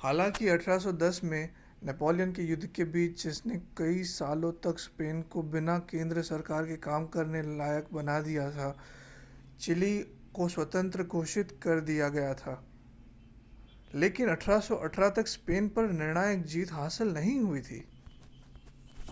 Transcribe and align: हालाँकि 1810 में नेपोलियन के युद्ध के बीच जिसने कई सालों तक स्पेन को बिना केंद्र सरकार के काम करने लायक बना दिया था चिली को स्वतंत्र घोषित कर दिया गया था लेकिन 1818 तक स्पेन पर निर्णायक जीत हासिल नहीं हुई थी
हालाँकि 0.00 0.46
1810 0.48 1.16
में 1.24 1.48
नेपोलियन 1.82 2.32
के 2.32 2.42
युद्ध 2.42 2.66
के 2.66 2.84
बीच 2.90 3.22
जिसने 3.22 3.56
कई 3.78 4.02
सालों 4.04 4.50
तक 4.66 4.78
स्पेन 4.78 5.22
को 5.22 5.42
बिना 5.54 5.78
केंद्र 5.90 6.22
सरकार 6.22 6.66
के 6.66 6.76
काम 6.76 7.06
करने 7.06 7.42
लायक 7.58 7.88
बना 7.92 8.20
दिया 8.20 8.50
था 8.50 8.68
चिली 9.60 9.98
को 10.34 10.48
स्वतंत्र 10.48 11.04
घोषित 11.04 11.58
कर 11.62 11.80
दिया 11.80 12.08
गया 12.08 12.34
था 12.34 12.54
लेकिन 13.94 14.34
1818 14.34 15.10
तक 15.16 15.26
स्पेन 15.26 15.68
पर 15.68 15.90
निर्णायक 15.92 16.44
जीत 16.44 16.72
हासिल 16.72 17.08
नहीं 17.08 17.38
हुई 17.40 17.60
थी 17.60 17.84